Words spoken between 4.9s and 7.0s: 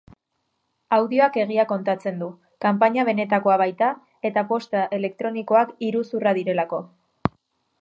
elektronikoak iruzurra direlako.